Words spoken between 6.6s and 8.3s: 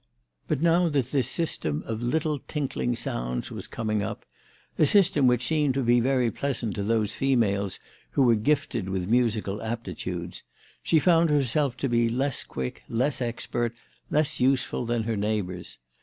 to those females who